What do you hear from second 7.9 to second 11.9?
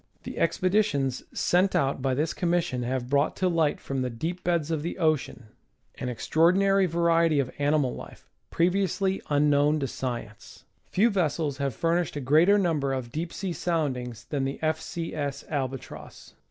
life, previously unknown to science. Few vessels have